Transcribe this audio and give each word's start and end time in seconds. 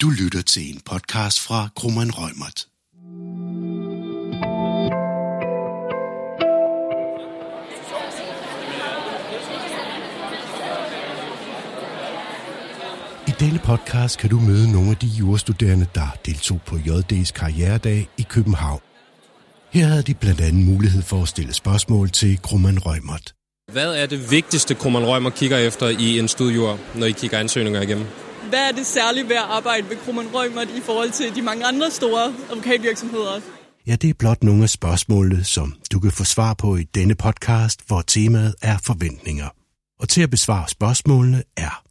Du 0.00 0.10
lytter 0.10 0.42
til 0.42 0.74
en 0.74 0.80
podcast 0.84 1.40
fra 1.40 1.68
Krummeren 1.76 2.10
Rømert. 2.14 2.66
I 13.28 13.32
denne 13.40 13.58
podcast 13.64 14.18
kan 14.18 14.30
du 14.30 14.40
møde 14.40 14.72
nogle 14.72 14.90
af 14.90 14.96
de 14.96 15.06
jurastuderende, 15.06 15.86
der 15.94 16.16
deltog 16.26 16.60
på 16.66 16.76
JD's 16.76 17.32
karrieredag 17.32 18.08
i 18.16 18.22
København. 18.22 18.80
Her 19.70 19.86
havde 19.86 20.02
de 20.02 20.14
blandt 20.14 20.40
andet 20.40 20.66
mulighed 20.66 21.02
for 21.02 21.22
at 21.22 21.28
stille 21.28 21.52
spørgsmål 21.52 22.10
til 22.10 22.42
Krumman 22.42 22.78
Rømert. 22.78 23.34
Hvad 23.72 23.94
er 23.94 24.06
det 24.06 24.30
vigtigste, 24.30 24.74
Krumman 24.74 25.06
Rømer 25.06 25.30
kigger 25.30 25.58
efter 25.58 25.88
i 25.88 26.18
en 26.18 26.28
studiejur, 26.28 26.78
når 26.94 27.06
I 27.06 27.12
kigger 27.12 27.38
ansøgninger 27.38 27.80
igennem? 27.80 28.06
Hvad 28.48 28.68
er 28.68 28.72
det 28.72 28.86
særlige 28.86 29.28
ved 29.28 29.36
at 29.36 29.42
arbejde 29.42 29.88
ved 29.88 29.96
Krumman 29.96 30.34
Rømert 30.34 30.68
i 30.70 30.80
forhold 30.80 31.10
til 31.10 31.34
de 31.34 31.42
mange 31.42 31.66
andre 31.66 31.90
store 31.90 32.34
advokatvirksomheder? 32.50 33.40
Ja, 33.86 33.96
det 33.96 34.10
er 34.10 34.14
blot 34.14 34.42
nogle 34.42 34.62
af 34.62 34.70
spørgsmålene, 34.70 35.44
som 35.44 35.74
du 35.92 36.00
kan 36.00 36.12
få 36.12 36.24
svar 36.24 36.54
på 36.54 36.76
i 36.76 36.82
denne 36.82 37.14
podcast, 37.14 37.80
hvor 37.86 38.02
temaet 38.02 38.54
er 38.62 38.76
forventninger. 38.86 39.48
Og 40.00 40.08
til 40.08 40.22
at 40.22 40.30
besvare 40.30 40.68
spørgsmålene 40.68 41.42
er 41.56 41.82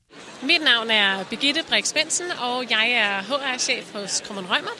Mit 0.44 0.62
navn 0.64 0.90
er 0.90 1.24
Birgitte 1.30 1.62
Brix 1.70 1.88
Svendsen, 1.88 2.26
og 2.40 2.66
jeg 2.70 2.92
er 2.92 3.22
HR-chef 3.22 3.94
hos 3.94 4.22
Krummen 4.26 4.46
Rømert. 4.52 4.80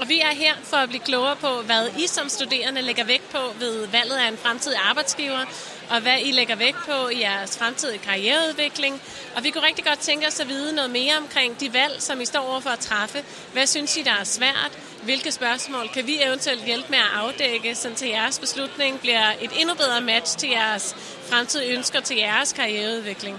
Og 0.00 0.08
vi 0.08 0.20
er 0.20 0.34
her 0.34 0.54
for 0.62 0.76
at 0.76 0.88
blive 0.88 1.02
klogere 1.02 1.36
på, 1.36 1.62
hvad 1.66 1.88
I 1.98 2.06
som 2.06 2.28
studerende 2.28 2.82
lægger 2.82 3.04
vægt 3.04 3.30
på 3.30 3.38
ved 3.58 3.86
valget 3.86 4.16
af 4.24 4.28
en 4.28 4.36
fremtidig 4.36 4.78
arbejdsgiver, 4.90 5.44
og 5.90 6.00
hvad 6.00 6.18
I 6.24 6.30
lægger 6.32 6.56
vægt 6.56 6.76
på 6.86 7.08
i 7.08 7.20
jeres 7.20 7.58
fremtidige 7.58 7.98
karriereudvikling. 7.98 9.00
Og 9.36 9.44
vi 9.44 9.50
kunne 9.50 9.66
rigtig 9.66 9.84
godt 9.84 9.98
tænke 9.98 10.26
os 10.26 10.40
at 10.40 10.48
vide 10.48 10.74
noget 10.74 10.90
mere 10.90 11.14
omkring 11.22 11.60
de 11.60 11.72
valg, 11.72 11.96
som 11.98 12.20
I 12.20 12.24
står 12.24 12.40
over 12.50 12.60
for 12.60 12.70
at 12.70 12.78
træffe. 12.78 13.18
Hvad 13.52 13.66
synes 13.66 13.96
I, 13.96 14.02
der 14.02 14.16
er 14.20 14.24
svært? 14.24 14.78
Hvilke 15.04 15.32
spørgsmål 15.32 15.88
kan 15.94 16.06
vi 16.06 16.16
eventuelt 16.26 16.64
hjælpe 16.64 16.86
med 16.90 16.98
at 16.98 17.10
afdække, 17.14 17.74
så 17.74 17.88
til 17.96 18.08
jeres 18.08 18.38
beslutning 18.38 19.00
bliver 19.00 19.26
et 19.40 19.50
endnu 19.60 19.74
bedre 19.74 20.00
match 20.00 20.38
til 20.38 20.48
jeres 20.48 20.96
fremtidige 21.30 21.76
ønsker 21.76 22.00
til 22.00 22.16
jeres 22.16 22.52
karriereudvikling? 22.52 23.36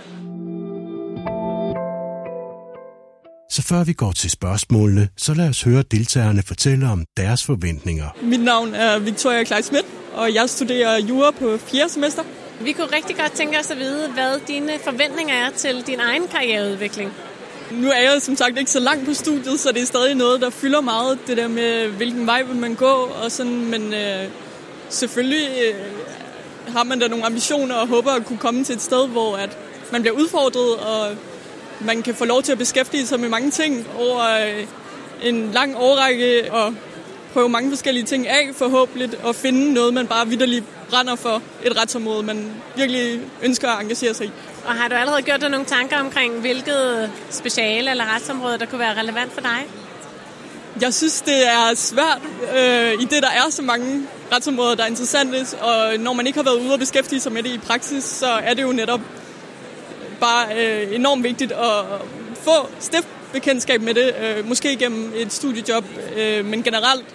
Så 3.52 3.62
før 3.62 3.84
vi 3.84 3.94
går 3.94 4.12
til 4.12 4.30
spørgsmålene, 4.30 5.10
så 5.18 5.34
lad 5.34 5.50
os 5.50 5.62
høre 5.64 5.84
deltagerne 5.92 6.44
fortælle 6.44 6.88
om 6.88 7.06
deres 7.18 7.46
forventninger. 7.46 8.10
Mit 8.22 8.40
navn 8.40 8.74
er 8.74 9.00
Victoria 9.00 9.44
Klein 9.44 9.64
Schmidt, 9.64 9.86
og 10.14 10.34
jeg 10.34 10.50
studerer 10.50 10.98
jura 10.98 11.32
på 11.32 11.58
4. 11.58 11.90
semester. 11.90 12.24
Vi 12.62 12.72
kunne 12.72 12.96
rigtig 12.96 13.18
godt 13.18 13.32
tænke 13.32 13.60
os 13.60 13.72
at 13.72 13.80
vide, 13.80 14.08
hvad 14.08 14.40
dine 14.48 14.72
forventninger 14.84 15.36
er 15.36 15.50
til 15.50 15.84
din 15.88 16.00
egen 16.00 16.28
karriereudvikling. 16.28 17.14
Nu 17.72 17.90
er 17.90 18.00
jeg 18.12 18.22
som 18.22 18.36
sagt 18.36 18.58
ikke 18.58 18.72
så 18.72 18.80
langt 18.80 19.06
på 19.06 19.14
studiet, 19.14 19.60
så 19.60 19.72
det 19.72 19.82
er 19.82 19.86
stadig 19.86 20.16
noget, 20.16 20.42
der 20.42 20.50
fylder 20.50 20.82
meget, 20.82 21.20
det 21.28 21.38
der 21.38 21.48
med, 21.48 21.88
hvilken 21.88 22.28
vej 22.28 22.44
vil 22.44 22.56
man 22.56 22.76
gå, 22.76 23.10
og 23.24 23.32
sådan, 23.32 23.66
men 23.66 23.94
øh, 23.94 24.24
selvfølgelig 24.90 25.50
øh, 25.68 25.76
har 26.74 26.84
man 26.84 27.00
da 27.00 27.08
nogle 27.08 27.26
ambitioner 27.26 27.76
og 27.76 27.88
håber 27.88 28.12
at 28.12 28.26
kunne 28.26 28.40
komme 28.40 28.64
til 28.64 28.76
et 28.76 28.82
sted, 28.82 29.08
hvor 29.08 29.38
at 29.38 29.58
man 29.92 30.02
bliver 30.02 30.16
udfordret, 30.16 30.76
og 30.76 31.16
man 31.80 32.02
kan 32.02 32.16
få 32.16 32.26
lov 32.26 32.42
til 32.44 32.52
at 32.52 32.58
beskæftige 32.58 33.08
sig 33.08 33.20
med 33.20 33.30
mange 33.30 33.52
ting 33.52 33.88
over 33.98 34.22
øh, 34.22 34.66
en 35.24 35.52
lang 35.52 35.76
årrække 35.78 36.52
og 36.52 36.74
prøve 37.34 37.50
mange 37.50 37.70
forskellige 37.70 38.04
ting 38.04 38.28
af 38.28 38.50
forhåbentlig 38.56 39.10
og 39.24 39.36
finde 39.36 39.74
noget, 39.74 39.94
man 39.94 40.08
bare 40.08 40.28
vidderligt 40.28 40.66
brænder 40.90 41.16
for 41.16 41.42
et 41.64 41.82
retsområde, 41.82 42.24
man 42.24 42.52
virkelig 42.76 43.20
ønsker 43.44 43.70
at 43.70 43.82
engagere 43.82 44.14
sig 44.14 44.26
i. 44.26 44.32
Og 44.66 44.74
har 44.76 44.88
du 44.88 44.96
allerede 44.96 45.22
gjort 45.22 45.42
dig 45.42 45.50
nogle 45.50 45.66
tanker 45.66 46.00
omkring, 46.00 46.34
hvilket 46.40 47.12
speciale 47.30 47.92
eller 47.92 48.16
retsområde, 48.16 48.58
der 48.58 48.66
kunne 48.66 48.80
være 48.80 49.00
relevant 49.00 49.34
for 49.34 49.42
dig? 49.42 49.66
Jeg 50.82 50.94
synes, 50.94 51.22
det 51.22 51.48
er 51.48 51.74
svært, 51.76 52.22
øh, 52.58 52.94
i 52.94 53.06
det 53.06 53.24
der 53.24 53.30
er 53.30 53.50
så 53.50 53.62
mange 53.62 54.08
retsområder, 54.32 54.76
der 54.76 54.84
er 54.84 54.88
interessante, 54.88 55.58
og 55.62 56.00
når 56.00 56.14
man 56.14 56.28
ikke 56.28 56.40
har 56.40 56.44
været 56.44 56.62
ude 56.62 56.74
og 56.74 56.80
beskæftige 56.80 57.20
sig 57.20 57.32
med 57.32 57.44
det 57.44 57.50
i 57.50 57.58
praksis, 57.58 58.04
så 58.04 58.28
er 58.28 58.54
det 58.54 58.64
jo 58.64 58.72
netop 58.72 59.02
bare 60.20 60.48
øh, 60.58 60.96
enormt 60.96 61.24
vigtigt 61.24 61.52
at 61.52 61.86
få 62.44 62.70
stift 62.80 63.08
bekendtskab 63.34 63.82
med 63.82 63.94
det, 63.94 64.16
øh, 64.22 64.48
måske 64.48 64.76
gennem 64.76 65.12
et 65.16 65.34
studiejob, 65.34 65.86
øh, 66.18 66.46
men 66.46 66.64
generelt 66.64 67.06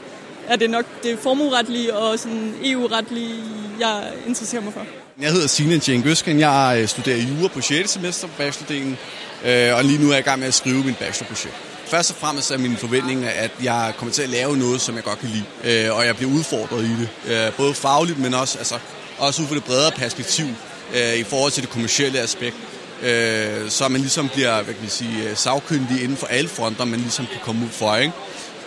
er 0.49 0.57
det 0.57 0.71
nok 0.71 0.85
det 1.03 1.19
formueretlige 1.19 1.97
og 1.97 2.19
sådan 2.19 2.55
EU-retlige, 2.65 3.43
jeg 3.81 4.13
interesserer 4.27 4.63
mig 4.63 4.73
for. 4.73 4.87
Jeg 5.21 5.33
hedder 5.33 5.47
Signe 5.47 5.81
Jane 5.89 6.03
Gøsken. 6.03 6.41
Jeg 6.41 6.79
øh, 6.81 6.89
studerer 6.89 7.17
jura 7.17 7.49
på 7.49 7.61
6. 7.61 7.91
semester 7.91 8.27
på 8.27 8.33
bachelordelen, 8.39 8.99
øh, 9.45 9.77
og 9.77 9.85
lige 9.85 10.03
nu 10.03 10.09
er 10.09 10.13
jeg 10.13 10.21
i 10.21 10.23
gang 10.23 10.39
med 10.39 10.49
at 10.49 10.55
skrive 10.55 10.85
min 10.85 10.95
bachelorprojekt. 10.95 11.55
Først 11.87 12.11
og 12.11 12.17
fremmest 12.17 12.51
er 12.51 12.59
min 12.59 12.77
forventning, 12.77 13.25
at 13.25 13.51
jeg 13.63 13.93
kommer 13.97 14.13
til 14.13 14.23
at 14.23 14.29
lave 14.29 14.57
noget, 14.57 14.81
som 14.81 14.95
jeg 14.95 15.05
godt 15.05 15.19
kan 15.19 15.29
lide, 15.29 15.87
øh, 15.87 15.97
og 15.97 16.07
jeg 16.07 16.17
bliver 16.17 16.33
udfordret 16.33 16.85
i 16.85 16.91
det. 17.01 17.55
Både 17.57 17.75
fagligt, 17.75 18.19
men 18.19 18.35
også, 18.35 18.59
altså, 18.59 18.79
også 19.19 19.43
ud 19.43 19.47
fra 19.47 19.55
det 19.55 19.65
bredere 19.65 19.91
perspektiv 19.91 20.47
i 21.17 21.23
forhold 21.23 21.53
til 21.53 21.63
det 21.63 21.71
kommercielle 21.71 22.21
aspekt 22.21 22.57
så 23.69 23.89
man 23.91 24.01
ligesom 24.01 24.29
bliver 24.29 24.63
hvad 24.63 24.75
kan 24.75 24.83
man 24.83 24.91
sige, 24.91 25.37
sagkyndig 25.37 26.03
inden 26.03 26.17
for 26.17 26.27
alle 26.27 26.49
fronter, 26.49 26.85
man 26.85 27.01
ligesom 27.01 27.27
kan 27.27 27.41
komme 27.43 27.65
ud 27.65 27.71
for. 27.71 27.97
Ikke? 27.97 28.13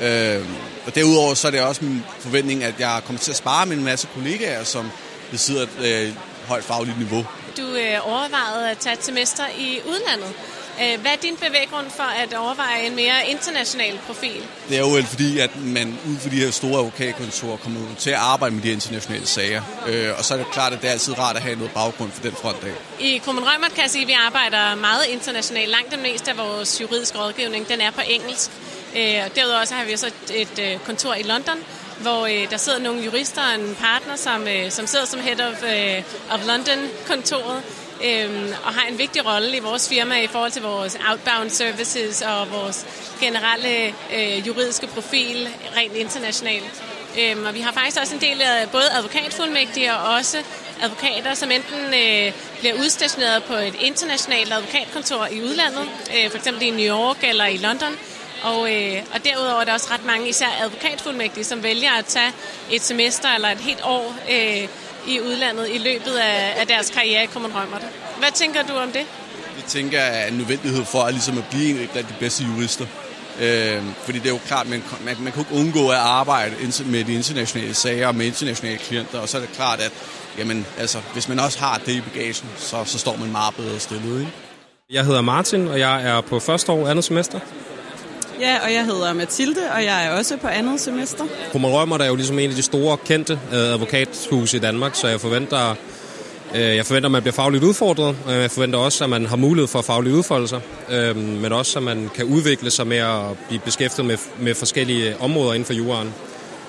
Øh, 0.01 0.45
og 0.85 0.95
derudover 0.95 1.33
så 1.33 1.47
er 1.47 1.51
det 1.51 1.61
også 1.61 1.85
min 1.85 2.03
forventning, 2.19 2.63
at 2.63 2.79
jeg 2.79 3.01
kommer 3.05 3.19
til 3.19 3.31
at 3.31 3.37
spare 3.37 3.65
med 3.65 3.77
en 3.77 3.83
masse 3.83 4.07
kollegaer, 4.13 4.63
som 4.63 4.91
besidder 5.31 5.63
et 5.63 6.07
øh, 6.07 6.13
højt 6.47 6.63
fagligt 6.63 6.97
niveau. 6.97 7.25
Du 7.57 7.67
øh, 7.67 8.07
overvejede 8.07 8.69
at 8.71 8.77
tage 8.77 8.93
et 8.93 9.03
semester 9.03 9.43
i 9.59 9.79
udlandet. 9.87 10.33
Øh, 10.81 11.01
hvad 11.01 11.11
er 11.11 11.15
din 11.15 11.35
bevæggrund 11.35 11.89
for 11.89 12.03
at 12.03 12.33
overveje 12.33 12.87
en 12.87 12.95
mere 12.95 13.27
international 13.27 13.99
profil? 14.05 14.41
Det 14.69 14.77
er 14.77 14.81
jo 14.81 14.89
vel 14.89 15.05
fordi, 15.05 15.39
at 15.39 15.51
man 15.63 15.99
ud 16.09 16.17
for 16.19 16.29
de 16.29 16.35
her 16.35 16.51
store 16.51 16.79
advokatkontorer 16.79 17.57
kommer 17.57 17.79
til 17.99 18.09
at 18.09 18.15
arbejde 18.15 18.55
med 18.55 18.63
de 18.63 18.71
internationale 18.71 19.25
sager. 19.27 19.61
Øh, 19.87 20.09
og 20.17 20.25
så 20.25 20.33
er 20.33 20.37
det 20.37 20.51
klart, 20.51 20.73
at 20.73 20.81
det 20.81 20.87
er 20.87 20.91
altid 20.91 21.19
rart 21.19 21.35
at 21.35 21.41
have 21.41 21.55
noget 21.55 21.71
baggrund 21.71 22.11
for 22.11 22.21
den 22.21 22.31
front 22.31 22.63
af. 22.63 22.73
I 22.99 23.17
Krummen 23.17 23.43
Rømert 23.43 23.73
kan 23.73 23.83
jeg 23.83 23.91
sige, 23.91 24.01
at 24.01 24.07
vi 24.07 24.15
arbejder 24.27 24.75
meget 24.75 25.05
internationalt. 25.09 25.69
Langt 25.69 25.91
det 25.91 25.99
meste 25.99 26.31
af 26.31 26.37
vores 26.37 26.81
juridiske 26.81 27.17
rådgivning, 27.17 27.67
den 27.67 27.81
er 27.81 27.91
på 27.91 28.01
engelsk. 28.07 28.51
Øh, 28.95 29.21
og 29.25 29.35
derudover 29.35 29.65
så 29.65 29.73
har 29.73 29.85
vi 29.85 29.93
også 29.93 30.11
et 30.33 30.59
øh, 30.59 30.79
kontor 30.85 31.13
i 31.13 31.23
London, 31.23 31.57
hvor 32.01 32.25
øh, 32.25 32.49
der 32.51 32.57
sidder 32.57 32.79
nogle 32.79 33.03
jurister 33.03 33.41
og 33.41 33.55
en 33.55 33.75
partner, 33.79 34.15
som, 34.15 34.47
øh, 34.47 34.71
som 34.71 34.87
sidder 34.87 35.05
som 35.05 35.19
head 35.19 35.41
of, 35.41 35.63
øh, 35.63 36.03
of 36.31 36.47
London-kontoret, 36.47 37.61
øhm, 38.03 38.53
og 38.63 38.73
har 38.73 38.87
en 38.87 38.97
vigtig 38.97 39.25
rolle 39.25 39.57
i 39.57 39.59
vores 39.59 39.89
firma 39.89 40.21
i 40.21 40.27
forhold 40.27 40.51
til 40.51 40.61
vores 40.61 40.97
outbound 41.09 41.49
services 41.49 42.21
og 42.21 42.51
vores 42.51 42.85
generelle 43.21 43.93
øh, 44.15 44.47
juridiske 44.47 44.87
profil 44.87 45.49
rent 45.77 45.95
internationalt. 45.95 46.83
Øhm, 47.19 47.45
og 47.45 47.53
vi 47.53 47.59
har 47.59 47.71
faktisk 47.71 47.97
også 48.01 48.15
en 48.15 48.21
del 48.21 48.41
af 48.41 48.69
både 48.71 48.91
advokatfuldmægtige 48.97 49.93
og 49.93 50.13
også 50.13 50.37
advokater, 50.81 51.33
som 51.33 51.51
enten 51.51 51.79
øh, 51.93 52.33
bliver 52.59 52.73
udstationeret 52.73 53.43
på 53.43 53.53
et 53.53 53.75
internationalt 53.79 54.53
advokatkontor 54.53 55.27
i 55.31 55.41
udlandet, 55.41 55.89
øh, 56.15 56.29
for 56.29 56.37
eksempel 56.37 56.63
i 56.63 56.69
New 56.69 56.97
York 56.97 57.23
eller 57.23 57.45
i 57.45 57.57
London, 57.57 57.93
og, 58.47 58.73
øh, 58.73 58.97
og 59.13 59.19
derudover 59.25 59.61
er 59.61 59.65
der 59.65 59.73
også 59.73 59.87
ret 59.91 60.05
mange, 60.05 60.29
især 60.29 60.47
advokatfuldmægtige, 60.63 61.43
som 61.43 61.63
vælger 61.63 61.91
at 61.99 62.05
tage 62.05 62.31
et 62.71 62.81
semester 62.81 63.29
eller 63.35 63.49
et 63.49 63.57
helt 63.57 63.81
år 63.83 64.15
øh, 64.31 64.67
i 65.07 65.21
udlandet 65.21 65.69
i 65.69 65.77
løbet 65.77 66.11
af, 66.11 66.55
af 66.59 66.67
deres 66.67 66.89
karriere 66.89 67.23
i 67.23 67.27
Common 67.27 67.51
Rømmer. 67.55 67.77
Hvad 68.19 68.31
tænker 68.33 68.63
du 68.63 68.73
om 68.73 68.91
det? 68.91 69.05
Jeg 69.57 69.65
tænker, 69.67 70.01
at 70.01 70.31
en 70.31 70.37
nødvendighed 70.37 70.85
for 70.85 70.99
at, 70.99 71.13
ligesom 71.13 71.37
at 71.37 71.43
blive 71.51 71.69
en 71.69 71.89
af 71.95 72.05
de 72.05 72.15
bedste 72.19 72.43
jurister. 72.43 72.85
Øh, 73.41 73.81
fordi 74.03 74.19
det 74.19 74.25
er 74.25 74.33
jo 74.33 74.39
klart, 74.47 74.69
man, 74.69 74.83
man, 75.05 75.15
man 75.19 75.33
kan 75.33 75.41
ikke 75.41 75.55
undgå 75.55 75.89
at 75.89 75.97
arbejde 75.97 76.55
med 76.85 77.03
de 77.03 77.13
internationale 77.13 77.73
sager 77.73 78.07
og 78.07 78.15
med 78.15 78.25
internationale 78.25 78.77
klienter, 78.77 79.19
og 79.19 79.29
så 79.29 79.37
er 79.37 79.41
det 79.41 79.51
klart, 79.51 79.79
at 79.79 79.91
jamen, 80.37 80.65
altså, 80.77 80.99
hvis 81.13 81.29
man 81.29 81.39
også 81.39 81.59
har 81.59 81.81
det 81.85 81.91
i 81.91 82.01
bagagen, 82.01 82.49
så, 82.57 82.83
så 82.85 82.99
står 82.99 83.15
man 83.15 83.31
meget 83.31 83.55
bedre 83.55 83.79
stillet. 83.79 84.19
Ikke? 84.19 84.31
Jeg 84.89 85.05
hedder 85.05 85.21
Martin, 85.21 85.67
og 85.67 85.79
jeg 85.79 86.03
er 86.03 86.21
på 86.21 86.39
første 86.39 86.71
år 86.71 86.87
andet 86.87 87.03
semester. 87.03 87.39
Ja, 88.39 88.57
og 88.63 88.73
jeg 88.73 88.85
hedder 88.85 89.13
Mathilde, 89.13 89.61
og 89.75 89.83
jeg 89.83 90.05
er 90.05 90.11
også 90.11 90.37
på 90.37 90.47
andet 90.47 90.79
semester. 90.79 91.23
Roman 91.55 91.71
Rømer 91.71 91.97
er 91.97 92.07
jo 92.07 92.15
ligesom 92.15 92.39
en 92.39 92.49
af 92.49 92.55
de 92.55 92.61
store, 92.61 92.97
kendte 92.97 93.33
øh, 93.33 93.59
advokathuse 93.59 94.57
i 94.57 94.59
Danmark, 94.59 94.95
så 94.95 95.07
jeg 95.07 95.21
forventer, 95.21 95.75
øh, 96.55 96.61
jeg 96.61 96.85
forventer, 96.85 97.07
at 97.07 97.11
man 97.11 97.21
bliver 97.21 97.33
fagligt 97.33 97.63
udfordret. 97.63 98.15
Jeg 98.27 98.51
forventer 98.51 98.79
også, 98.79 99.03
at 99.03 99.09
man 99.09 99.25
har 99.25 99.35
mulighed 99.35 99.67
for 99.67 99.81
faglige 99.81 100.15
udfoldelser, 100.15 100.59
øhm, 100.89 101.19
men 101.19 101.53
også, 101.53 101.79
at 101.79 101.83
man 101.83 102.09
kan 102.15 102.25
udvikle 102.25 102.71
sig 102.71 102.87
med 102.87 102.97
at 102.97 103.21
blive 103.47 103.59
beskæftiget 103.59 104.05
med, 104.05 104.17
med 104.39 104.55
forskellige 104.55 105.17
områder 105.19 105.53
inden 105.53 105.65
for 105.65 105.73
juraen. 105.73 106.13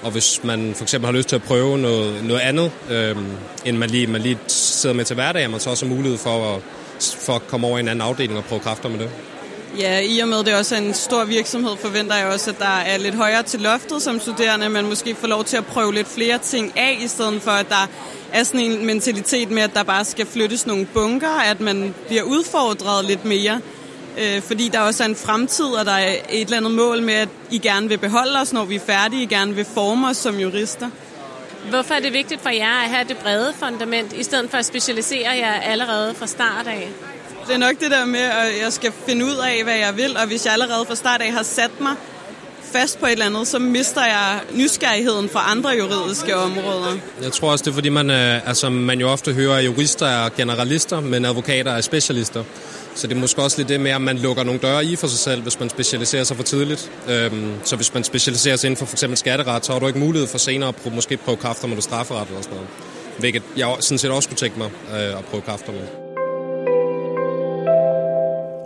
Og 0.03 0.11
hvis 0.11 0.41
man 0.45 0.75
for 0.77 0.83
eksempel 0.83 1.07
har 1.07 1.13
lyst 1.13 1.29
til 1.29 1.37
at 1.37 1.43
prøve 1.43 1.79
noget, 1.79 2.25
noget 2.25 2.41
andet, 2.41 2.71
øhm, 2.91 3.27
end 3.65 3.77
man 3.77 3.91
lige, 3.91 4.07
man 4.07 4.21
lige 4.21 4.39
sidder 4.47 4.95
med 4.97 5.05
til 5.05 5.15
hverdag, 5.15 5.43
har 5.43 5.51
man 5.51 5.61
så 5.61 5.71
også 5.71 5.87
mulighed 5.87 6.19
for 6.19 6.55
at, 6.55 6.63
for 7.01 7.33
at 7.33 7.47
komme 7.47 7.67
over 7.67 7.79
i 7.79 7.81
en 7.81 7.89
anden 7.89 8.03
afdeling 8.03 8.39
og 8.39 8.45
prøve 8.45 8.61
kræfter 8.61 8.89
med 8.89 8.99
det. 8.99 9.11
Ja, 9.77 10.01
i 10.01 10.19
og 10.19 10.29
med 10.29 10.45
det 10.45 10.55
også 10.55 10.75
er 10.75 10.79
en 10.79 10.95
stor 10.95 11.25
virksomhed, 11.25 11.77
forventer 11.77 12.17
jeg 12.17 12.27
også, 12.27 12.51
at 12.51 12.59
der 12.59 12.79
er 12.79 12.99
lidt 12.99 13.15
højere 13.15 13.43
til 13.43 13.61
loftet 13.61 14.03
som 14.03 14.21
studerende, 14.21 14.69
men 14.69 14.89
måske 14.89 15.15
får 15.15 15.27
lov 15.29 15.45
til 15.45 15.57
at 15.57 15.67
prøve 15.67 15.95
lidt 15.95 16.09
flere 16.09 16.39
ting 16.39 16.73
af, 16.79 16.99
i 17.05 17.09
stedet 17.09 17.43
for, 17.43 17.51
at 17.51 17.69
der 17.69 17.89
er 18.33 18.43
sådan 18.45 18.61
en 18.61 18.87
mentalitet 18.87 19.51
med, 19.51 19.63
at 19.63 19.75
der 19.75 19.83
bare 19.83 20.05
skal 20.05 20.27
flyttes 20.27 20.67
nogle 20.67 20.87
bunker, 20.87 21.41
at 21.51 21.61
man 21.61 21.95
bliver 22.07 22.23
udfordret 22.23 23.05
lidt 23.05 23.25
mere. 23.25 23.61
øh, 24.19 24.43
fordi 24.43 24.69
der 24.69 24.81
også 24.81 25.03
er 25.05 25.09
en 25.09 25.17
fremtid, 25.17 25.65
og 25.67 25.85
der 25.87 25.93
er 25.93 26.13
et 26.31 26.41
eller 26.41 26.57
andet 26.57 26.73
mål 26.73 27.03
med, 27.03 27.15
at 27.15 27.29
I 27.51 27.59
gerne 27.59 27.89
vil 27.89 27.99
beholde 27.99 28.41
os, 28.41 28.53
når 28.53 28.65
vi 28.65 28.75
er 28.75 28.81
færdige, 28.81 29.23
I 29.23 29.27
gerne 29.27 29.55
vil 29.55 29.65
forme 29.75 30.09
os 30.09 30.17
som 30.17 30.39
jurister. 30.39 30.91
Hvorfor 31.71 31.95
er 31.95 32.01
det 32.01 32.13
vigtigt 32.13 32.41
for 32.43 32.49
jer 32.49 32.83
at 32.85 32.91
have 32.91 33.09
det 33.09 33.17
brede 33.17 33.53
fundament, 33.59 34.13
i 34.13 34.23
stedet 34.23 34.51
for 34.51 34.59
at 34.59 34.65
specialisere 34.67 35.31
jer 35.31 35.53
allerede 35.61 36.15
fra 36.15 36.27
start 36.27 36.67
af? 36.67 36.89
Det 37.49 37.55
er 37.55 37.59
nok 37.59 37.81
det 37.81 37.91
der 37.91 38.05
med, 38.05 38.21
at 38.21 38.63
jeg 38.65 38.73
skal 38.73 38.93
finde 39.07 39.25
ud 39.25 39.37
af, 39.37 39.65
hvad 39.65 39.77
jeg 39.77 39.97
vil, 39.97 40.17
og 40.17 40.27
hvis 40.27 40.45
jeg 40.45 40.53
allerede 40.53 40.85
fra 40.87 40.95
start 40.95 41.23
af 41.23 41.33
har 41.33 41.43
sat 41.43 41.71
mig 41.81 41.93
fast 42.73 43.01
på 43.01 43.07
et 43.07 43.13
eller 43.13 43.27
andet, 43.27 43.49
så 43.49 43.59
mister 43.59 44.05
jeg 44.05 44.41
nysgerrigheden 44.55 45.29
for 45.29 45.39
andre 45.39 45.71
juridiske 45.71 46.37
områder. 46.37 46.97
Jeg 47.23 47.33
tror 47.33 47.51
også, 47.51 47.63
det 47.63 47.71
er 47.71 47.75
fordi, 47.75 47.89
man, 47.89 48.11
øh, 48.11 48.49
altså, 48.49 48.71
man 48.71 49.01
jo 49.01 49.09
ofte 49.09 49.33
hører, 49.33 49.57
at 49.57 49.65
jurister 49.65 50.07
er 50.07 50.29
generalister, 50.29 51.01
men 51.01 51.25
advokater 51.25 51.73
er 51.73 51.81
specialister. 51.81 52.45
Så 52.95 53.07
det 53.07 53.17
er 53.17 53.21
måske 53.21 53.43
også 53.43 53.59
lidt 53.59 53.69
det 53.69 53.81
med, 53.81 53.91
at 53.91 54.01
man 54.01 54.19
lukker 54.19 54.43
nogle 54.43 54.61
døre 54.61 54.85
i 54.85 54.97
for 54.97 55.07
sig 55.07 55.19
selv, 55.19 55.43
hvis 55.43 55.61
man 55.61 55.71
specialiserer 55.71 56.25
sig 56.25 56.37
for 56.37 56.45
tidligt. 56.45 56.91
Øhm, 57.09 57.53
så 57.65 57.77
hvis 57.77 57.95
man 57.95 58.05
specialiserer 58.05 58.57
sig 58.57 58.69
inden 58.69 58.87
for 58.87 58.87
f.eks. 58.87 59.19
skatteret, 59.19 59.67
så 59.67 59.73
har 59.73 59.79
du 59.79 59.87
ikke 59.87 59.99
mulighed 59.99 60.29
for 60.29 60.39
senere 60.39 60.69
at 60.69 60.77
prøve, 60.77 60.95
måske 60.95 61.17
prøve 61.17 61.37
kræfter 61.37 61.69
med 61.69 61.77
det 61.77 61.85
strafferet 61.85 62.29
eller 62.29 62.43
sådan 62.43 62.57
noget. 62.57 62.71
Hvilket 63.19 63.43
jeg 63.57 63.77
sådan 63.81 63.99
set 63.99 64.11
også 64.11 64.29
kunne 64.29 64.37
tænke 64.37 64.59
mig 64.59 64.71
øh, 64.91 65.19
at 65.19 65.25
prøve 65.25 65.43
kræfter 65.43 65.73
med. 65.73 66.08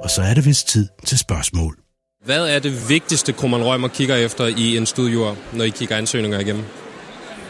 Og 0.03 0.11
så 0.11 0.23
er 0.23 0.35
det 0.35 0.45
vist 0.45 0.69
tid 0.69 0.89
til 1.05 1.19
spørgsmål. 1.19 1.77
Hvad 2.25 2.49
er 2.49 2.59
det 2.59 2.89
vigtigste, 2.89 3.33
Krummernd 3.33 3.65
Rømer 3.65 3.89
kigger 3.89 4.17
efter 4.17 4.47
i 4.47 4.77
en 4.77 4.87
studier, 4.87 5.57
når 5.57 5.65
I 5.65 5.69
kigger 5.69 5.97
ansøgninger 5.97 6.39
igennem? 6.41 6.65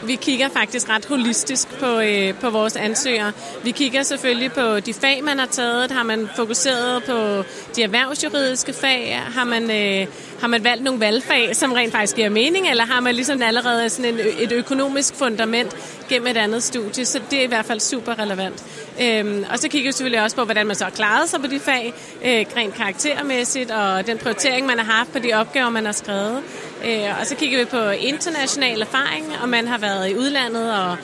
Vi 0.05 0.15
kigger 0.15 0.49
faktisk 0.49 0.89
ret 0.89 1.05
holistisk 1.05 1.79
på, 1.79 1.99
øh, 1.99 2.33
på 2.33 2.49
vores 2.49 2.75
ansøgere. 2.75 3.31
Vi 3.63 3.71
kigger 3.71 4.03
selvfølgelig 4.03 4.51
på 4.51 4.79
de 4.79 4.93
fag, 4.93 5.23
man 5.23 5.39
har 5.39 5.45
taget. 5.45 5.91
Har 5.91 6.03
man 6.03 6.29
fokuseret 6.35 7.03
på 7.03 7.43
de 7.75 7.83
erhvervsjuridiske 7.83 8.73
fag? 8.73 9.21
Har 9.35 9.43
man, 9.43 9.63
øh, 9.63 10.07
har 10.41 10.47
man 10.47 10.63
valgt 10.63 10.83
nogle 10.83 10.99
valgfag, 10.99 11.55
som 11.55 11.71
rent 11.71 11.91
faktisk 11.91 12.15
giver 12.15 12.29
mening? 12.29 12.69
Eller 12.69 12.85
har 12.85 13.01
man 13.01 13.15
ligesom 13.15 13.41
allerede 13.41 13.89
sådan 13.89 14.13
en, 14.13 14.19
et 14.39 14.51
økonomisk 14.51 15.15
fundament 15.15 15.75
gennem 16.09 16.27
et 16.27 16.37
andet 16.37 16.63
studie? 16.63 17.05
Så 17.05 17.19
det 17.31 17.39
er 17.39 17.43
i 17.43 17.47
hvert 17.47 17.65
fald 17.65 17.79
super 17.79 18.19
relevant. 18.19 18.63
Øhm, 19.01 19.45
og 19.51 19.59
så 19.59 19.69
kigger 19.69 19.87
vi 19.87 19.91
selvfølgelig 19.91 20.23
også 20.23 20.35
på, 20.35 20.43
hvordan 20.43 20.67
man 20.67 20.75
så 20.75 20.83
har 20.83 20.91
klaret 20.91 21.29
sig 21.29 21.41
på 21.41 21.47
de 21.47 21.59
fag, 21.59 21.93
øh, 22.25 22.45
rent 22.57 22.75
karaktermæssigt, 22.75 23.71
og 23.71 24.07
den 24.07 24.17
prioritering, 24.17 24.67
man 24.67 24.79
har 24.79 24.93
haft 24.93 25.11
på 25.11 25.19
de 25.19 25.33
opgaver, 25.33 25.69
man 25.69 25.85
har 25.85 25.91
skrevet. 25.91 26.43
Øh, 26.85 27.19
og 27.19 27.25
så 27.25 27.35
kigger 27.35 27.59
vi 27.59 27.65
på 27.65 27.89
international 27.89 28.81
erfaring, 28.81 29.25
om 29.43 29.49
man 29.49 29.67
har 29.67 29.77
været 29.77 30.09
i 30.09 30.15
udlandet 30.15 30.73
og 30.73 30.97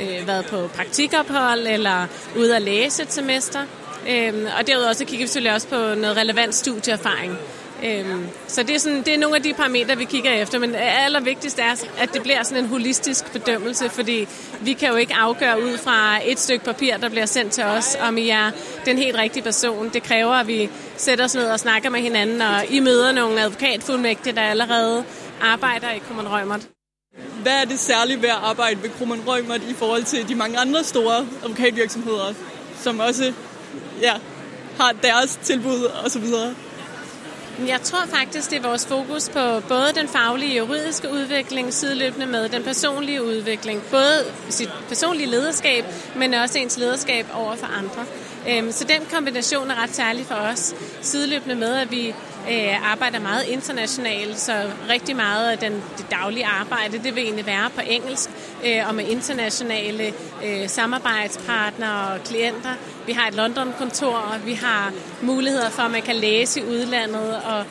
øh, 0.00 0.26
været 0.26 0.46
på 0.46 0.70
praktikophold 0.74 1.66
eller 1.66 2.06
ude 2.38 2.56
at 2.56 2.62
læse 2.62 3.02
et 3.02 3.12
semester. 3.12 3.60
Øh, 4.08 4.34
og 4.58 4.66
derudover 4.66 4.92
så 4.92 5.04
kigger 5.04 5.24
vi 5.24 5.28
selvfølgelig 5.28 5.54
også 5.54 5.68
på 5.68 5.76
noget 5.76 6.16
relevant 6.16 6.54
studieerfaring. 6.54 7.38
Øhm, 7.84 8.26
så 8.46 8.62
det 8.62 8.74
er, 8.74 8.78
sådan, 8.78 9.02
det 9.02 9.14
er 9.14 9.18
nogle 9.18 9.36
af 9.36 9.42
de 9.42 9.54
parametre, 9.54 9.96
vi 9.96 10.04
kigger 10.04 10.32
efter, 10.32 10.58
men 10.58 10.74
allervigtigst 10.74 11.58
er, 11.58 11.84
at 11.98 12.14
det 12.14 12.22
bliver 12.22 12.42
sådan 12.42 12.64
en 12.64 12.70
holistisk 12.70 13.32
bedømmelse, 13.32 13.88
fordi 13.88 14.28
vi 14.60 14.72
kan 14.72 14.88
jo 14.88 14.96
ikke 14.96 15.14
afgøre 15.14 15.62
ud 15.62 15.78
fra 15.78 16.18
et 16.24 16.40
stykke 16.40 16.64
papir, 16.64 16.96
der 16.96 17.08
bliver 17.08 17.26
sendt 17.26 17.52
til 17.52 17.64
os, 17.64 17.96
om 18.00 18.18
I 18.18 18.28
er 18.28 18.50
den 18.86 18.98
helt 18.98 19.18
rigtige 19.18 19.42
person. 19.42 19.90
Det 19.94 20.02
kræver, 20.02 20.32
at 20.32 20.48
vi 20.48 20.70
sætter 20.96 21.24
os 21.24 21.34
ned 21.34 21.46
og 21.50 21.60
snakker 21.60 21.90
med 21.90 22.00
hinanden, 22.00 22.40
og 22.40 22.64
I 22.70 22.80
møder 22.80 23.12
nogle 23.12 23.42
advokatfuldmægtige, 23.42 24.36
der 24.36 24.42
allerede 24.42 25.04
arbejder 25.40 25.90
i 25.90 25.98
Krummernd 25.98 26.28
Rømert. 26.28 26.68
Hvad 27.42 27.52
er 27.52 27.64
det 27.64 27.78
særlige 27.78 28.22
ved 28.22 28.28
at 28.28 28.36
arbejde 28.42 28.82
ved 28.82 28.90
Krummernd 28.90 29.20
Rømert 29.26 29.62
i 29.62 29.74
forhold 29.74 30.04
til 30.04 30.28
de 30.28 30.34
mange 30.34 30.58
andre 30.58 30.84
store 30.84 31.26
advokatvirksomheder, 31.44 32.34
som 32.76 33.00
også 33.00 33.32
ja, 34.00 34.14
har 34.80 34.92
deres 34.92 35.38
tilbud 35.42 35.90
osv.? 36.04 36.24
Jeg 37.66 37.80
tror 37.82 38.06
faktisk, 38.06 38.50
det 38.50 38.58
er 38.58 38.68
vores 38.68 38.86
fokus 38.86 39.28
på 39.28 39.60
både 39.68 39.92
den 39.94 40.08
faglige 40.08 40.56
juridiske 40.56 41.10
udvikling, 41.12 41.74
sideløbende 41.74 42.26
med 42.26 42.48
den 42.48 42.62
personlige 42.62 43.22
udvikling. 43.22 43.82
Både 43.90 44.24
sit 44.48 44.70
personlige 44.88 45.30
lederskab, 45.30 45.84
men 46.16 46.34
også 46.34 46.58
ens 46.58 46.78
lederskab 46.78 47.26
over 47.34 47.56
for 47.56 47.66
andre. 47.66 48.04
Øhm, 48.48 48.72
så 48.72 48.84
den 48.84 49.06
kombination 49.14 49.70
er 49.70 49.82
ret 49.82 49.94
særlig 49.94 50.26
for 50.26 50.34
os, 50.34 50.74
sideløbende 51.00 51.54
med, 51.54 51.74
at 51.74 51.90
vi 51.90 52.08
øh, 52.50 52.92
arbejder 52.92 53.20
meget 53.20 53.44
internationalt, 53.44 54.40
så 54.40 54.52
rigtig 54.88 55.16
meget 55.16 55.50
af 55.50 55.58
den, 55.58 55.72
det 55.72 56.06
daglige 56.10 56.46
arbejde, 56.46 56.98
det 56.98 57.14
vil 57.16 57.22
egentlig 57.24 57.46
være 57.46 57.70
på 57.74 57.80
engelsk, 57.86 58.30
øh, 58.64 58.88
og 58.88 58.94
med 58.94 59.04
internationale 59.08 60.12
øh, 60.44 60.68
samarbejdspartnere 60.68 62.12
og 62.12 62.20
klienter. 62.24 62.74
Vi 63.06 63.12
har 63.12 63.28
et 63.28 63.34
London-kontor, 63.34 64.16
og 64.16 64.46
vi 64.46 64.52
har 64.52 64.92
muligheder 65.22 65.70
for, 65.70 65.82
at 65.82 65.90
man 65.90 66.02
kan 66.02 66.16
læse 66.16 66.60
i 66.60 66.64
udlandet 66.64 67.36
og 67.36 67.64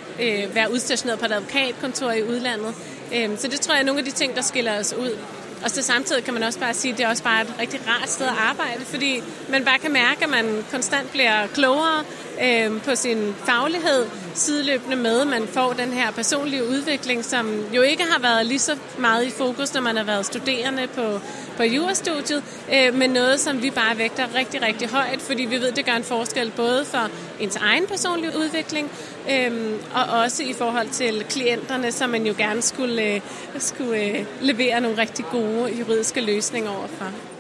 være 0.54 0.72
udstationeret 0.72 1.19
på 1.19 1.25
et 1.25 1.31
advokatkontor 1.31 2.12
i 2.12 2.24
udlandet. 2.24 2.75
Øhm, 3.16 3.38
så 3.38 3.48
det 3.48 3.62
tror 3.62 3.74
jeg 3.74 3.81
er 3.81 3.86
nogle 3.86 4.00
af 4.00 4.06
de 4.06 4.12
ting, 4.12 4.36
der 4.36 4.42
skiller 4.42 4.80
os 4.80 4.94
ud. 4.94 5.18
Og 5.66 5.72
så 5.72 5.82
samtidig 5.82 6.24
kan 6.24 6.34
man 6.34 6.44
også 6.44 6.60
bare 6.60 6.74
sige, 6.74 6.92
at 6.92 6.98
det 6.98 7.04
er 7.04 7.10
også 7.10 7.24
bare 7.24 7.42
et 7.42 7.54
rigtig 7.60 7.80
rart 7.88 8.10
sted 8.10 8.26
at 8.26 8.34
arbejde, 8.38 8.86
fordi 8.86 9.24
man 9.50 9.66
bare 9.66 9.80
kan 9.80 9.92
mærke, 9.92 10.24
at 10.24 10.30
man 10.30 10.66
konstant 10.72 11.12
bliver 11.12 11.48
klogere 11.48 12.04
øh, 12.44 12.82
på 12.82 12.96
sin 12.96 13.36
faglighed, 13.46 14.06
sideløbende 14.34 14.96
med, 14.96 15.22
at 15.22 15.28
man 15.28 15.48
får 15.48 15.74
den 15.74 15.94
her 15.94 16.12
personlige 16.12 16.68
udvikling, 16.68 17.26
som 17.26 17.66
jo 17.74 17.82
ikke 17.82 18.04
har 18.04 18.20
været 18.20 18.46
lige 18.46 18.60
så 18.60 18.78
meget 18.98 19.26
i 19.26 19.32
fokus, 19.32 19.74
når 19.74 19.82
man 19.82 19.98
har 19.98 20.04
været 20.04 20.26
studerende 20.26 20.88
på, 20.88 21.20
på 21.58 21.64
jurastudiet, 21.64 22.44
øh, 22.74 22.94
men 22.94 23.10
noget, 23.10 23.40
som 23.40 23.62
vi 23.62 23.72
bare 23.72 23.98
vægter 23.98 24.36
rigtig, 24.36 24.62
rigtig 24.62 24.88
højt, 24.88 25.22
fordi 25.22 25.46
vi 25.46 25.56
ved, 25.56 25.72
det 25.72 25.86
gør 25.86 25.94
en 25.94 26.04
forskel 26.04 26.52
både 26.56 26.86
for 26.86 27.10
ens 27.40 27.56
egen 27.56 27.88
personlige 27.88 28.32
udvikling, 28.38 28.92
øh, 29.32 29.74
og 29.94 30.20
også 30.20 30.44
i 30.44 30.54
forhold 30.54 30.90
til 30.90 31.26
klienterne, 31.30 31.92
som 31.92 32.10
man 32.10 32.26
jo 32.26 32.34
gerne 32.38 32.62
skulle, 32.62 33.04
øh, 33.04 33.22
skulle 33.58 34.04
øh, 34.04 34.26
levere 34.42 34.82
nogle 34.82 34.98
rigtig 34.98 35.26
gode 35.32 35.80
juridiske 35.80 36.22
løsninger 36.22 36.70
overfor. 36.70 37.35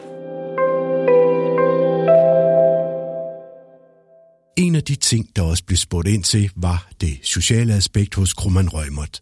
Af 4.85 4.87
de 4.87 4.95
ting, 4.95 5.29
der 5.35 5.41
også 5.41 5.63
blev 5.63 5.77
spurgt 5.77 6.07
ind 6.07 6.23
til, 6.23 6.51
var 6.55 6.87
det 7.01 7.19
sociale 7.23 7.73
aspekt 7.73 8.15
hos 8.15 8.33
Krumman 8.33 8.69
Rømert. 8.69 9.21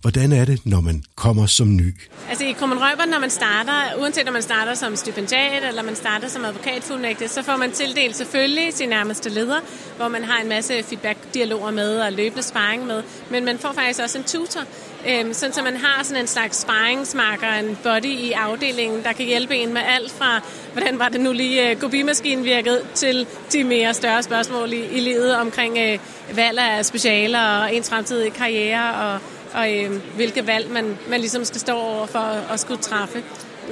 Hvordan 0.00 0.32
er 0.32 0.44
det, 0.44 0.66
når 0.66 0.80
man 0.80 1.02
kommer 1.16 1.46
som 1.46 1.76
ny? 1.76 1.94
Altså 2.28 2.44
i 2.44 2.52
Krummen 2.52 2.78
Rømert, 2.78 3.08
når 3.08 3.18
man 3.18 3.30
starter, 3.30 3.94
uanset 4.00 4.26
om 4.28 4.32
man 4.32 4.42
starter 4.42 4.74
som 4.74 4.96
stipendiat 4.96 5.64
eller 5.64 5.82
man 5.82 5.96
starter 5.96 6.28
som 6.28 6.44
advokatfuldmægtig, 6.44 7.30
så 7.30 7.42
får 7.42 7.56
man 7.56 7.72
tildelt 7.72 8.16
selvfølgelig 8.16 8.74
sin 8.74 8.88
nærmeste 8.88 9.30
leder, 9.30 9.60
hvor 9.96 10.08
man 10.08 10.24
har 10.24 10.40
en 10.40 10.48
masse 10.48 10.82
feedback-dialoger 10.82 11.70
med 11.70 12.00
og 12.00 12.12
løbende 12.12 12.42
sparring 12.42 12.86
med. 12.86 13.02
Men 13.30 13.44
man 13.44 13.58
får 13.58 13.72
faktisk 13.72 14.00
også 14.00 14.18
en 14.18 14.24
tutor, 14.24 14.60
Øhm, 15.08 15.32
sådan 15.32 15.52
så 15.52 15.62
man 15.62 15.76
har 15.76 16.04
sådan 16.04 16.22
en 16.22 16.26
slags 16.26 16.60
sparringsmarker, 16.60 17.52
en 17.52 17.78
body 17.82 18.04
i 18.04 18.32
afdelingen, 18.32 19.02
der 19.02 19.12
kan 19.12 19.26
hjælpe 19.26 19.56
en 19.56 19.72
med 19.72 19.82
alt 19.88 20.12
fra, 20.12 20.40
hvordan 20.72 20.98
var 20.98 21.08
det 21.08 21.20
nu 21.20 21.32
lige 21.32 21.72
uh, 21.72 21.80
kopimaskinen 21.80 22.44
virkede, 22.44 22.82
til 22.94 23.26
de 23.52 23.64
mere 23.64 23.94
større 23.94 24.22
spørgsmål 24.22 24.72
i, 24.72 24.84
i 24.86 25.00
livet 25.00 25.36
omkring 25.36 25.72
uh, 25.72 26.36
valg 26.36 26.58
af 26.58 26.84
specialer 26.84 27.40
og 27.40 27.74
ens 27.74 27.90
fremtidige 27.90 28.30
karriere 28.30 28.94
og, 28.94 29.18
og 29.54 29.70
uh, 29.70 30.16
hvilke 30.16 30.46
valg 30.46 30.70
man, 30.70 30.98
man 31.08 31.20
ligesom 31.20 31.44
skal 31.44 31.60
stå 31.60 31.72
over 31.72 32.06
for 32.06 32.18
at, 32.18 32.42
at 32.52 32.60
skulle 32.60 32.80
træffe. 32.80 33.22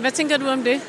Hvad 0.01 0.11
tænker 0.11 0.37
du 0.37 0.49
om 0.49 0.65
det? 0.65 0.81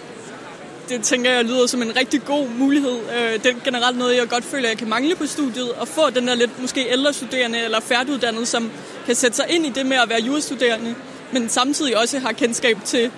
Det 0.90 1.04
tænker 1.04 1.32
jeg 1.32 1.46
lyder 1.46 1.68
som 1.68 1.82
en 1.82 1.96
rigtig 1.96 2.26
god 2.26 2.48
mulighed. 2.50 2.98
Øh, 3.18 3.34
det 3.34 3.46
er 3.46 3.54
generelt 3.64 3.98
noget, 3.98 4.18
jeg 4.18 4.30
godt 4.30 4.44
føler, 4.44 4.70
jeg 4.70 4.78
kan 4.78 4.90
mangle 4.90 5.16
på 5.16 5.26
studiet. 5.26 5.72
At 5.82 5.88
få 5.88 6.10
den 6.10 6.28
der 6.28 6.36
lidt 6.36 6.62
måske 6.62 6.92
ældre 6.92 7.14
studerende 7.14 7.60
eller 7.60 7.80
færdiguddannede, 7.80 8.46
som 8.46 8.72
kan 9.06 9.16
sætte 9.16 9.36
sig 9.36 9.46
ind 9.50 9.66
i 9.66 9.70
det 9.70 9.86
med 9.86 9.98
at 9.98 10.10
være 10.10 10.22
jurastuderende, 10.22 10.96
men 11.32 11.50
samtidig 11.50 11.98
også 11.98 12.20
har 12.20 12.32
kendskab 12.32 12.78
til, 12.86 13.12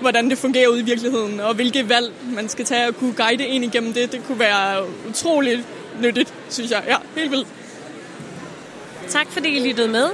hvordan 0.00 0.30
det 0.30 0.38
fungerer 0.38 0.68
ude 0.68 0.80
i 0.80 0.84
virkeligheden, 0.84 1.40
og 1.40 1.54
hvilke 1.54 1.88
valg 1.88 2.12
man 2.34 2.48
skal 2.48 2.64
tage 2.64 2.88
og 2.88 2.96
kunne 2.96 3.14
guide 3.14 3.46
en 3.46 3.64
igennem 3.64 3.92
det. 3.92 4.12
Det 4.12 4.26
kunne 4.26 4.38
være 4.38 4.84
utroligt 5.08 5.60
nyttigt, 6.00 6.34
synes 6.50 6.70
jeg. 6.70 6.82
Ja, 6.86 6.96
helt 7.16 7.30
vildt. 7.30 7.48
Tak 9.08 9.26
fordi 9.30 9.48
I 9.48 9.68
lyttede 9.68 9.88
med. 9.88 10.08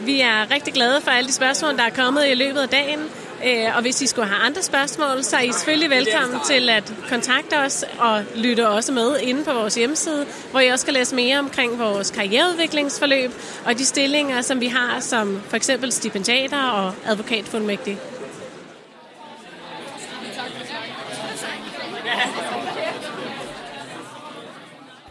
Vi 0.00 0.20
er 0.20 0.50
rigtig 0.54 0.74
glade 0.74 1.00
for 1.00 1.10
alle 1.10 1.28
de 1.28 1.32
spørgsmål, 1.32 1.76
der 1.76 1.82
er 1.82 1.90
kommet 1.90 2.22
i 2.30 2.34
løbet 2.34 2.60
af 2.60 2.68
dagen. 2.68 3.00
Øh, 3.46 3.76
og 3.76 3.82
hvis 3.82 4.02
I 4.02 4.06
skulle 4.06 4.28
have 4.28 4.40
andre 4.40 4.62
spørgsmål, 4.62 5.24
så 5.24 5.36
er 5.36 5.40
I 5.40 5.52
selvfølgelig 5.52 5.90
velkommen 5.90 6.40
til 6.46 6.68
at 6.68 6.94
kontakte 7.08 7.58
os 7.58 7.84
og 7.98 8.24
lytte 8.36 8.68
også 8.68 8.92
med 8.92 9.18
inde 9.20 9.44
på 9.44 9.52
vores 9.52 9.74
hjemmeside, 9.74 10.26
hvor 10.50 10.60
I 10.60 10.68
også 10.68 10.84
kan 10.84 10.94
læse 10.94 11.14
mere 11.14 11.38
omkring 11.38 11.78
vores 11.78 12.10
karriereudviklingsforløb 12.10 13.30
og 13.66 13.78
de 13.78 13.84
stillinger, 13.84 14.42
som 14.42 14.60
vi 14.60 14.66
har 14.66 15.00
som 15.00 15.40
for 15.48 15.56
eksempel 15.56 15.92
stipendiater 15.92 16.62
og 16.62 16.94
advokatfuldmægtige. 17.06 17.98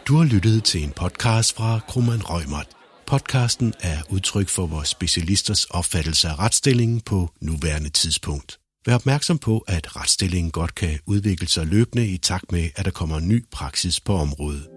Du 0.08 0.16
har 0.16 0.24
lyttet 0.24 0.64
til 0.64 0.84
en 0.84 0.90
podcast 0.90 1.56
fra 1.56 1.80
Krumman 1.88 2.22
Rømert. 2.24 2.81
Podcasten 3.12 3.74
er 3.80 3.98
udtryk 4.10 4.48
for 4.48 4.66
vores 4.66 4.88
specialisters 4.88 5.64
opfattelse 5.64 6.28
af 6.28 6.38
retsstillingen 6.38 7.00
på 7.00 7.30
nuværende 7.40 7.90
tidspunkt. 7.90 8.58
Vær 8.86 8.94
opmærksom 8.94 9.38
på, 9.38 9.58
at 9.58 9.96
retsstillingen 9.96 10.50
godt 10.50 10.74
kan 10.74 10.98
udvikle 11.06 11.48
sig 11.48 11.66
løbende 11.66 12.06
i 12.06 12.18
takt 12.18 12.52
med, 12.52 12.70
at 12.76 12.84
der 12.84 12.90
kommer 12.90 13.20
ny 13.20 13.44
praksis 13.50 14.00
på 14.00 14.14
området. 14.14 14.71